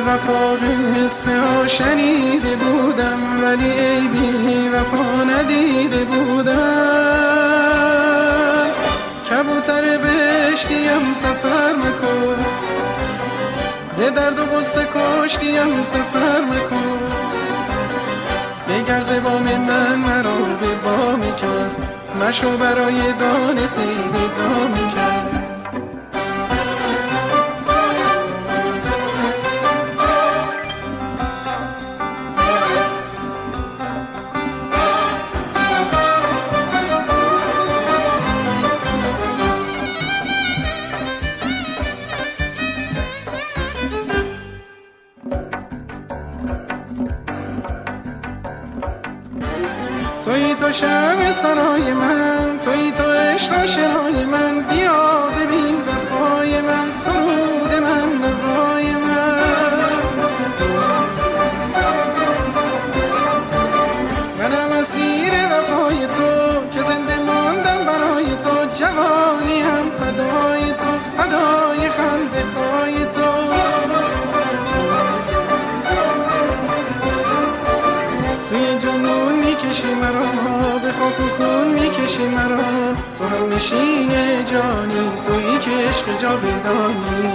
وفا 0.00 0.54
قصه 1.04 1.40
ها 1.40 1.66
شنیده 1.66 2.56
بودم 2.56 3.42
ولی 3.42 3.70
ای 3.70 4.08
بی 4.08 4.68
وفا 4.68 5.24
ندیده 5.24 6.04
بودم. 6.04 6.54
کبوتر 9.30 9.98
بهشتیم 9.98 11.14
سفر 11.14 11.72
مکن. 11.72 12.44
ز 13.90 14.00
درد 14.00 14.38
و 14.38 14.44
غصه 14.44 14.86
کشتیم 14.94 15.82
سفر 15.84 16.40
مکن. 16.40 16.98
دیگر 18.68 19.00
زبام 19.00 19.42
من 19.42 19.94
مرا 19.94 20.36
به 20.60 20.74
بامی 20.84 21.32
کس. 21.32 21.78
مشو 22.20 22.56
برای 22.56 23.12
دان 23.20 23.66
سید 23.66 24.14
دامی 24.38 24.88
کس. 24.88 25.13
سرای 51.34 51.92
من 51.94 52.58
توی 52.64 52.90
تو 52.90 53.04
عشق 53.04 53.66
شنای 53.66 54.24
من. 54.24 54.73
مرا. 82.28 82.94
تو 83.18 83.24
هم 83.24 83.52
نشین 83.52 84.08
جانی. 84.44 85.10
تویی 85.26 85.58
که 85.58 85.70
عشق 85.88 86.06
جاودانی. 86.18 87.30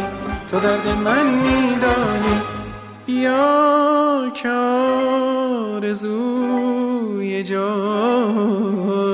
تو 0.52 0.60
درد 0.60 0.88
من 1.06 1.26
میدانی. 1.26 2.42
بیا 3.06 4.30
که 4.34 4.50
آرزوی 5.76 7.44
جانی. 7.44 9.09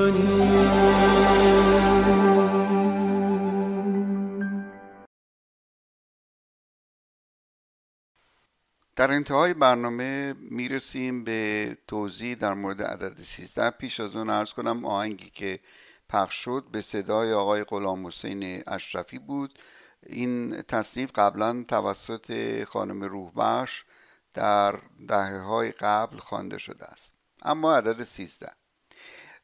در 9.06 9.12
انتهای 9.12 9.54
برنامه 9.54 10.32
می‌رسیم 10.32 11.24
به 11.24 11.78
توضیح 11.88 12.34
در 12.34 12.54
مورد 12.54 12.82
عدد 12.82 13.22
13 13.22 13.70
پیش 13.70 14.00
از 14.00 14.16
اون 14.16 14.30
ارز 14.30 14.52
کنم 14.52 14.84
آهنگی 14.84 15.30
که 15.30 15.60
پخش 16.08 16.34
شد 16.34 16.64
به 16.72 16.80
صدای 16.80 17.32
آقای 17.32 17.64
غلام 17.64 18.06
حسین 18.06 18.62
اشرفی 18.66 19.18
بود. 19.18 19.58
این 20.06 20.62
تصنیف 20.62 21.10
قبلا 21.14 21.64
توسط 21.68 22.64
خانم 22.64 23.02
روحبخش 23.02 23.84
در 24.34 24.80
دهه 25.08 25.38
های 25.38 25.70
قبل 25.70 26.16
خوانده 26.16 26.58
شده 26.58 26.84
است. 26.84 27.14
اما 27.42 27.76
عدد 27.76 28.02
13 28.02 28.50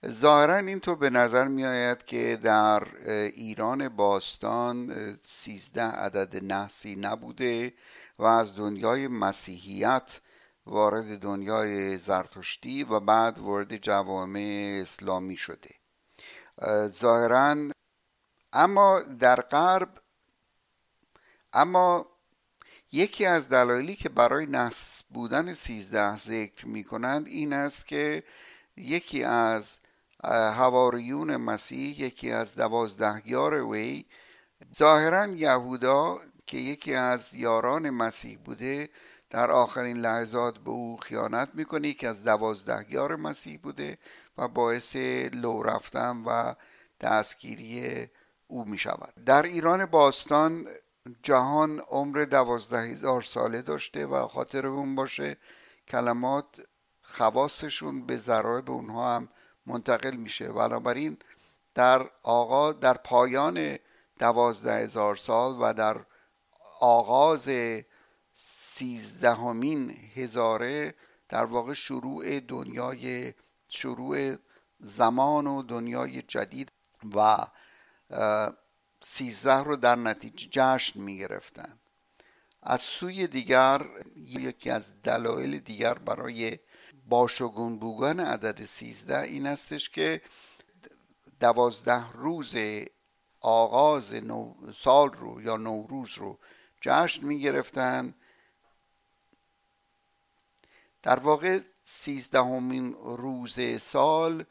ظاهرا 0.07 0.57
اینطور 0.57 0.97
به 0.97 1.11
نظر 1.11 1.49
می 1.49 1.65
آید 1.65 2.05
که 2.05 2.39
در 2.43 2.85
ایران 3.07 3.89
باستان 3.89 4.95
سیزده 5.23 5.83
عدد 5.83 6.45
نحسی 6.45 6.97
نبوده 6.97 7.75
و 8.19 8.25
از 8.25 8.57
دنیای 8.57 9.09
مسیحیت 9.09 10.21
وارد 10.67 11.19
دنیای 11.19 11.99
زرتشتی 11.99 12.85
و 12.85 13.01
بعد 13.01 13.39
وارد 13.39 13.77
جوامع 13.77 14.79
اسلامی 14.83 15.37
شده. 15.37 15.71
ظاهرا 16.87 17.57
اما 18.53 19.01
در 19.01 19.41
غرب 19.41 19.89
اما 21.53 22.07
یکی 22.93 23.27
از 23.27 23.49
دلایلی 23.49 23.95
که 23.95 24.09
برای 24.09 24.47
نحس 24.47 25.03
بودن 25.11 25.53
سیزده 25.53 26.17
ذکر 26.17 26.67
می 26.67 26.85
کنند 26.85 27.27
این 27.27 27.53
است 27.53 27.87
که 27.87 28.23
یکی 28.77 29.25
از 29.25 29.79
هواریون 30.25 31.37
مسیح 31.37 32.01
یکی 32.01 32.31
از 32.31 32.55
دوازدهیار 32.55 33.55
وی 33.55 34.05
ظاهرا 34.75 35.27
یهودا 35.27 36.19
که 36.47 36.59
یکی 36.59 36.95
از 36.95 37.35
یاران 37.35 37.91
مسیح 37.91 38.39
بوده 38.39 38.89
در 39.31 39.51
آخرین 39.51 39.97
لحظات 39.97 40.59
به 40.59 40.71
او 40.71 40.97
خیانت 40.97 41.49
می‌کنه 41.55 41.93
که 41.93 42.09
از 42.09 42.25
دوازدهیار 42.25 43.17
مسیح 43.17 43.61
بوده 43.63 43.99
و 44.39 44.49
باعث 44.49 44.97
لو 45.33 45.63
رفتن 45.63 46.23
و 46.27 46.55
دستگیری 47.01 48.07
او 48.47 48.65
می 48.65 48.79
شود 48.79 49.15
در 49.27 49.43
ایران 49.43 49.87
باستان 49.87 50.69
جهان 51.23 51.81
عمر 51.81 52.25
دوازده 52.25 52.83
هزار 52.83 53.23
ساله 53.23 53.63
داشته 53.63 54.07
و 54.07 54.29
خاطر 54.29 54.67
اون 54.67 54.95
باشه 54.95 55.37
کلمات 55.89 56.47
خواستشون 57.03 58.07
به 58.07 58.17
ذرایب 58.17 58.71
اونها 58.71 59.17
هم 59.17 59.29
منتقل 59.67 60.17
میشه. 60.17 60.49
بنابراین 60.49 61.17
در 61.75 62.11
آقا 62.23 62.73
در 62.73 62.95
پایان 62.95 63.79
دوازده 64.19 64.79
هزار 64.79 65.17
سال 65.17 65.57
و 65.61 65.75
در 65.75 65.97
آغاز 66.81 67.51
سیزدهمین 68.35 69.91
هزاره 70.15 70.95
در 71.29 71.45
واقع 71.45 71.73
شروع 71.73 72.41
دنیای 72.41 73.35
شروع 73.69 74.37
زمان 74.81 75.47
و 75.47 75.63
دنیای 75.63 76.23
جدید 76.23 76.73
و 77.15 77.47
سیزده 79.03 79.59
رو 79.59 79.77
در 79.77 79.97
نتیجه 79.97 80.49
جشن 80.51 81.01
می 81.01 81.19
گرفتن 81.19 81.79
از 82.63 82.81
سوی 82.81 83.27
دیگر 83.27 83.87
یکی 84.17 84.71
از 84.71 85.03
دلایل 85.03 85.59
دیگر 85.59 85.95
برای 85.95 86.59
باشگون 87.09 87.79
بودن 87.79 88.21
عدد 88.21 88.65
سیزده 88.65 89.21
این 89.21 89.47
استش 89.47 89.91
که 89.91 90.21
دوازده 91.41 92.13
روز 92.13 92.57
آغاز 93.41 94.15
نو 94.15 94.55
سال 94.75 95.13
رو 95.13 95.43
یا 95.43 95.57
نوروز 95.57 96.19
رو 96.19 96.39
جشن 96.81 97.25
می 97.25 97.41
گرفتن 97.41 98.15
در 101.03 101.19
واقع 101.19 101.61
سیزدهمین 101.85 102.93
روز 102.93 103.81
سال 103.81 104.45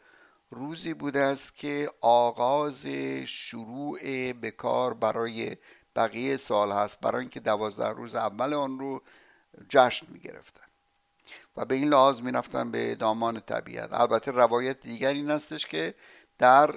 روزی 0.49 0.93
بوده 0.93 1.19
است 1.19 1.55
که 1.55 1.91
آغاز 2.01 2.85
شروع 3.25 3.99
به 4.33 4.51
کار 4.51 4.93
برای 4.93 5.57
بقیه 5.95 6.37
سال 6.37 6.71
هست 6.71 6.99
برای 6.99 7.19
اینکه 7.21 7.39
دوازده 7.39 7.89
روز 7.89 8.15
اول 8.15 8.53
آن 8.53 8.79
رو 8.79 9.01
جشن 9.69 10.07
می 10.09 10.19
گرفتن 10.19 10.70
و 11.57 11.65
به 11.65 11.75
این 11.75 11.89
لحاظ 11.89 12.21
می‌رفتن 12.21 12.71
به 12.71 12.95
دامان 12.95 13.39
طبیعت. 13.39 13.93
البته 13.93 14.31
روایت 14.31 14.79
دیگر 14.79 15.13
این 15.13 15.31
هستش 15.31 15.65
که 15.65 15.95
در 16.37 16.75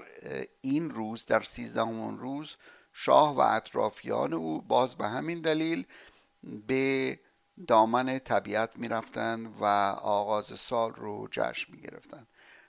این 0.61 0.91
روز 0.91 1.27
در 1.27 1.43
سیزدهمین 1.43 2.19
روز 2.19 2.57
شاه 2.93 3.37
و 3.37 3.41
اطرافیان 3.41 4.33
او 4.33 4.63
باز 4.63 4.95
به 4.95 5.09
همین 5.09 5.41
دلیل 5.41 5.87
به 6.67 7.19
دامن 7.67 8.19
طبیعت 8.19 8.77
می‌رفتند 8.77 9.57
و 9.61 9.65
آغاز 10.03 10.61
سال 10.61 10.93
رو 10.95 11.29
جشن 11.31 11.73
می 11.73 11.81
گرفتند 11.81 12.27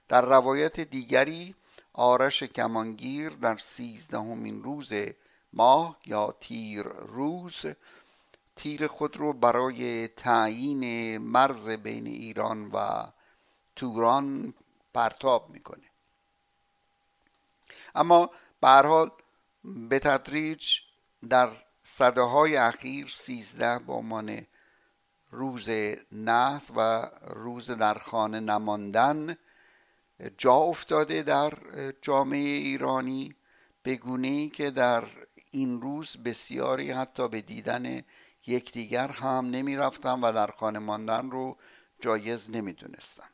در 0.07 0.21
روایت 0.21 0.79
دیگری 0.79 1.55
آرش 1.93 2.43
کمانگیر 2.43 3.29
در 3.29 3.57
سیزدهمین 3.57 4.63
روز 4.63 4.93
ماه 5.53 5.97
یا 6.05 6.35
تیر 6.39 6.83
روز 6.83 7.65
تیر 8.55 8.87
خود 8.87 9.17
رو 9.17 9.33
برای 9.33 10.07
تعیین 10.07 11.17
مرز 11.17 11.69
بین 11.69 12.07
ایران 12.07 12.71
و 12.71 13.05
توران 13.75 14.53
پرتاب 14.93 15.49
می‌کنه. 15.49 15.85
اما 17.95 18.29
به 18.61 18.67
حال 18.67 19.11
به 19.63 19.99
تدریج 19.99 20.79
در 21.29 21.51
صده 21.83 22.21
های 22.21 22.55
اخیر 22.55 23.07
سیزده 23.07 23.79
به 23.79 23.93
عنوان 23.93 24.47
روز 25.31 25.69
نحس 26.11 26.71
و 26.75 27.09
روز 27.27 27.71
در 27.71 27.93
خانه 27.93 28.39
نماندن 28.39 29.37
جا 30.37 30.53
افتاده 30.53 31.23
در 31.23 31.53
جامعه 32.01 32.49
ایرانی 32.49 33.35
به 33.83 33.99
ای 34.23 34.49
که 34.49 34.69
در 34.69 35.03
این 35.51 35.81
روز 35.81 36.17
بسیاری 36.17 36.91
حتی 36.91 37.27
به 37.27 37.41
دیدن 37.41 38.01
یکدیگر 38.47 39.07
هم 39.07 39.45
نمی 39.45 39.75
رفتن 39.75 40.21
و 40.21 40.31
در 40.31 40.47
خانه 40.47 40.79
ماندن 40.79 41.31
رو 41.31 41.57
جایز 41.99 42.49
نمی 42.51 42.73
دونستند 42.73 43.29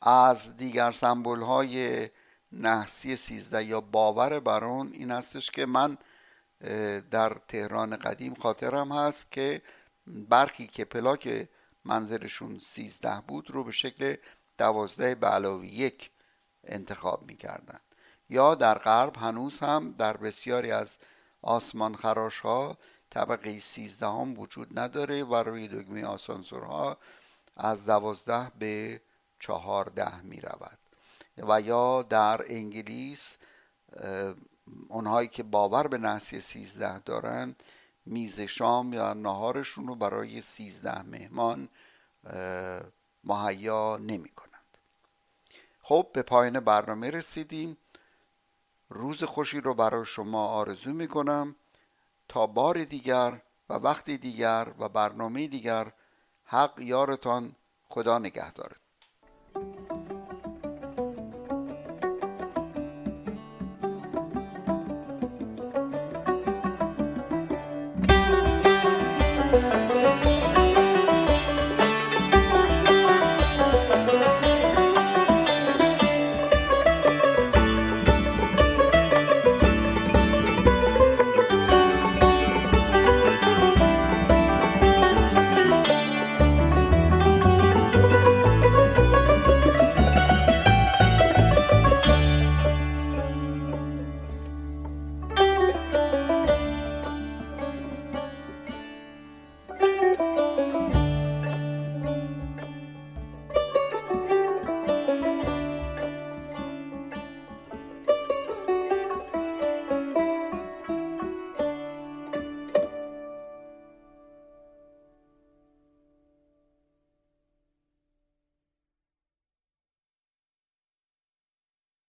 از 0.00 0.56
دیگر 0.56 0.90
سمبول 0.90 1.40
های 1.40 2.08
نحسی 2.52 3.16
سیزده 3.16 3.64
یا 3.64 3.80
باور 3.80 4.40
بر 4.40 4.64
این 4.64 5.10
هستش 5.10 5.50
که 5.50 5.66
من 5.66 5.98
در 7.10 7.36
تهران 7.48 7.96
قدیم 7.96 8.34
خاطرم 8.34 8.92
هست 8.92 9.32
که 9.32 9.62
برخی 10.06 10.66
که 10.66 10.84
پلاک 10.84 11.48
منظرشون 11.84 12.58
سیزده 12.58 13.22
بود 13.28 13.50
رو 13.50 13.64
به 13.64 13.72
شکل 13.72 14.16
دوازده 14.58 15.14
به 15.14 15.26
علاوه 15.26 15.66
یک 15.66 16.10
انتخاب 16.64 17.22
می‌کردن. 17.22 17.80
یا 18.30 18.54
در 18.54 18.78
غرب 18.78 19.16
هنوز 19.16 19.58
هم 19.58 19.94
در 19.98 20.16
بسیاری 20.16 20.70
از 20.70 20.96
آسمان 21.42 21.96
خراش 21.96 22.40
ها 22.40 22.78
طبقه 23.10 23.58
سیزدهم 23.58 24.38
وجود 24.38 24.78
نداره 24.78 25.24
و 25.24 25.34
روی 25.34 25.68
دگمه 25.68 26.04
آسانسورها 26.04 26.96
از 27.56 27.86
دوازده 27.86 28.52
به 28.58 29.00
چهارده 29.40 30.20
می 30.20 30.40
رود 30.40 30.78
و 31.38 31.60
یا 31.60 32.02
در 32.02 32.44
انگلیس 32.48 33.36
اونهایی 34.88 35.28
که 35.28 35.42
باور 35.42 35.86
به 35.86 35.98
نحسی 35.98 36.40
سیزده 36.40 36.98
دارن 36.98 37.56
میز 38.06 38.40
شام 38.40 38.92
یا 38.92 39.12
نهارشون 39.12 39.86
رو 39.86 39.94
برای 39.94 40.42
سیزده 40.42 41.02
مهمان 41.02 41.68
مهیا 43.24 43.96
نمی 43.96 44.28
کنند 44.28 44.52
خب 45.82 46.06
به 46.12 46.22
پایان 46.22 46.60
برنامه 46.60 47.10
رسیدیم. 47.10 47.76
روز 48.92 49.24
خوشی 49.24 49.60
رو 49.60 49.74
برای 49.74 50.04
شما 50.04 50.46
آرزو 50.46 50.92
می 50.92 51.08
کنم 51.08 51.56
تا 52.28 52.46
بار 52.46 52.84
دیگر 52.84 53.42
و 53.68 53.74
وقتی 53.74 54.18
دیگر 54.18 54.74
و 54.78 54.88
برنامه 54.88 55.48
دیگر 55.48 55.92
حق 56.44 56.80
یارتان 56.80 57.56
خدا 57.88 58.18
نگهدارتان 58.18 58.81